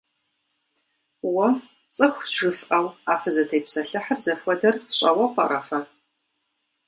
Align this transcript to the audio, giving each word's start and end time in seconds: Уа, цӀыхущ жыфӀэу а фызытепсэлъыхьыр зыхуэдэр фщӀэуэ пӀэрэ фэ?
Уа, 1.33 1.49
цӀыхущ 1.95 2.31
жыфӀэу 2.39 2.87
а 3.11 3.13
фызытепсэлъыхьыр 3.21 4.19
зыхуэдэр 4.23 4.75
фщӀэуэ 4.85 5.27
пӀэрэ 5.33 5.59
фэ? 5.67 5.79